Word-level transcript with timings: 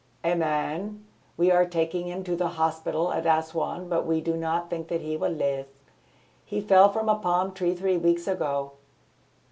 "A 0.23 0.33
man. 0.33 1.05
We 1.37 1.51
are 1.51 1.63
taking 1.63 2.07
him 2.07 2.23
to 2.23 2.35
the 2.35 2.47
hospital 2.57 3.13
at 3.13 3.27
Assouan, 3.27 3.87
but 3.87 4.03
we 4.03 4.19
do 4.19 4.35
not 4.35 4.67
think 4.67 4.87
that 4.87 5.01
he 5.01 5.15
will 5.15 5.29
live. 5.29 5.67
He 6.43 6.59
fell 6.59 6.91
from 6.91 7.07
a 7.07 7.19
palm 7.19 7.51
tree 7.53 7.75
three 7.75 7.97
weeks 7.97 8.27
ago." 8.27 8.71